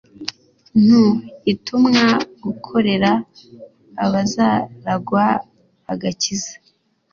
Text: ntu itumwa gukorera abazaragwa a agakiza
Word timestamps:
ntu 0.83 1.03
itumwa 1.53 2.03
gukorera 2.43 3.11
abazaragwa 4.05 5.23
a 5.37 5.39
agakiza 5.93 6.53